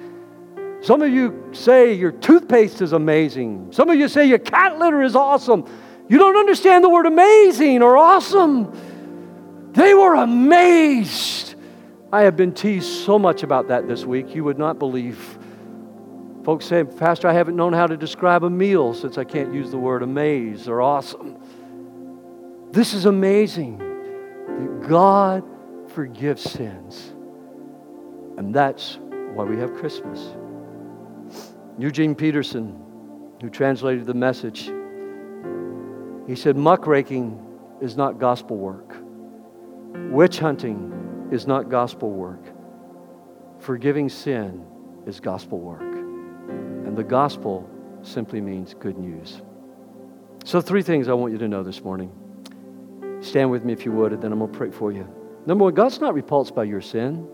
[0.82, 3.72] Some of you say your toothpaste is amazing.
[3.72, 5.66] Some of you say your cat litter is awesome.
[6.08, 9.72] You don't understand the word amazing or awesome.
[9.72, 11.56] They were amazed.
[12.12, 15.18] I have been teased so much about that this week, you would not believe.
[16.44, 19.72] Folks say, Pastor, I haven't known how to describe a meal since I can't use
[19.72, 21.36] the word amaze or awesome.
[22.74, 25.44] This is amazing that God
[25.92, 27.14] forgives sins.
[28.36, 28.98] And that's
[29.32, 30.34] why we have Christmas.
[31.78, 32.76] Eugene Peterson,
[33.40, 34.72] who translated the message,
[36.26, 37.38] he said, Muckraking
[37.80, 38.96] is not gospel work.
[40.10, 42.42] Witch hunting is not gospel work.
[43.60, 44.66] Forgiving sin
[45.06, 45.80] is gospel work.
[45.80, 47.70] And the gospel
[48.02, 49.42] simply means good news.
[50.44, 52.10] So, three things I want you to know this morning.
[53.24, 55.08] Stand with me if you would, and then I'm going to pray for you.
[55.46, 57.26] Number one, God's not repulsed by your sin,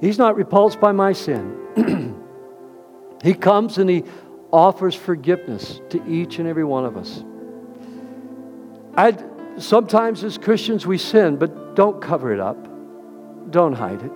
[0.00, 2.18] He's not repulsed by my sin.
[3.22, 4.04] He comes and He
[4.52, 7.24] offers forgiveness to each and every one of us.
[8.96, 9.16] i
[9.58, 12.56] sometimes as Christians we sin, but don't cover it up,
[13.50, 14.12] don't hide it.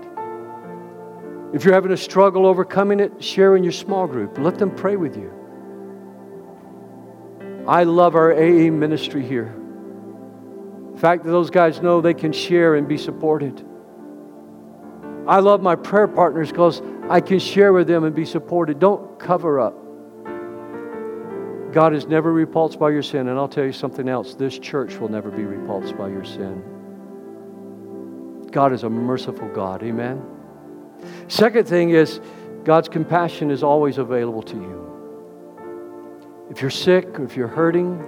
[1.54, 4.38] If you're having a struggle overcoming it, share in your small group.
[4.38, 5.32] Let them pray with you.
[7.68, 9.54] I love our AA ministry here.
[10.96, 13.62] The fact that those guys know they can share and be supported.
[15.28, 16.80] I love my prayer partners because
[17.10, 18.78] I can share with them and be supported.
[18.78, 19.74] Don't cover up.
[21.74, 23.28] God is never repulsed by your sin.
[23.28, 26.64] And I'll tell you something else this church will never be repulsed by your sin.
[28.50, 29.82] God is a merciful God.
[29.82, 30.24] Amen.
[31.28, 32.22] Second thing is,
[32.64, 36.46] God's compassion is always available to you.
[36.50, 38.02] If you're sick or if you're hurting,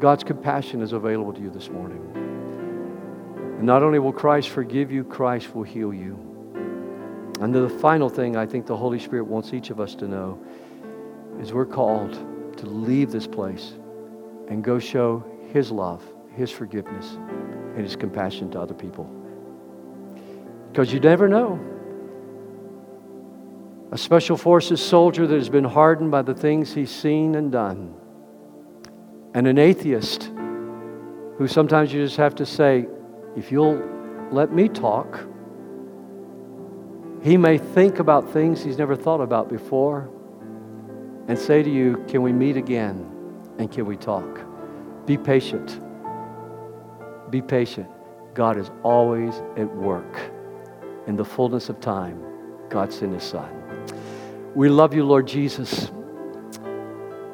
[0.00, 2.00] God's compassion is available to you this morning.
[3.58, 6.14] And not only will Christ forgive you, Christ will heal you.
[7.40, 10.42] And the final thing I think the Holy Spirit wants each of us to know
[11.38, 12.14] is we're called
[12.56, 13.74] to leave this place
[14.48, 15.22] and go show
[15.52, 16.02] His love,
[16.34, 17.18] His forgiveness,
[17.74, 19.04] and His compassion to other people.
[20.72, 21.60] Because you never know.
[23.92, 27.94] A special forces soldier that has been hardened by the things he's seen and done,
[29.34, 30.24] and an atheist
[31.38, 32.86] who sometimes you just have to say,
[33.36, 33.80] if you'll
[34.30, 35.26] let me talk,
[37.22, 40.10] he may think about things he's never thought about before
[41.28, 43.06] and say to you, Can we meet again?
[43.58, 44.40] And can we talk?
[45.06, 45.78] Be patient.
[47.30, 47.88] Be patient.
[48.34, 50.20] God is always at work.
[51.06, 52.22] In the fullness of time,
[52.68, 53.50] God sent His Son.
[54.54, 55.90] We love you, Lord Jesus.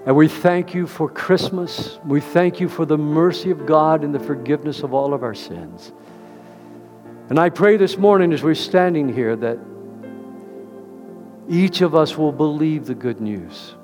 [0.07, 1.99] And we thank you for Christmas.
[2.05, 5.35] We thank you for the mercy of God and the forgiveness of all of our
[5.35, 5.93] sins.
[7.29, 9.59] And I pray this morning as we're standing here that
[11.49, 13.75] each of us will believe the good news.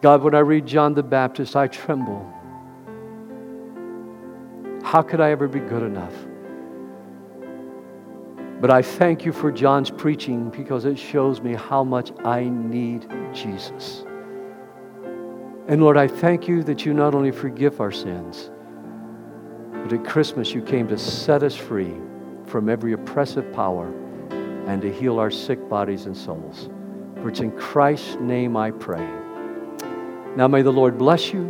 [0.00, 2.32] God, when I read John the Baptist, I tremble.
[4.82, 6.14] How could I ever be good enough?
[8.60, 13.08] But I thank you for John's preaching because it shows me how much I need
[13.32, 14.04] Jesus.
[15.68, 18.50] And Lord, I thank you that you not only forgive our sins,
[19.70, 21.94] but at Christmas you came to set us free
[22.46, 23.92] from every oppressive power
[24.66, 26.68] and to heal our sick bodies and souls.
[27.16, 29.06] For it's in Christ's name I pray.
[30.36, 31.44] Now may the Lord bless you.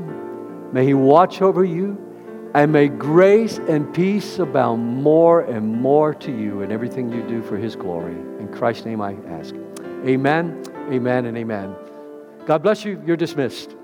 [0.72, 2.07] May he watch over you
[2.54, 7.42] and may grace and peace abound more and more to you in everything you do
[7.42, 8.14] for His glory.
[8.40, 9.54] In Christ's name I ask.
[10.04, 11.74] Amen, amen, and amen.
[12.46, 13.02] God bless you.
[13.04, 13.77] You're dismissed.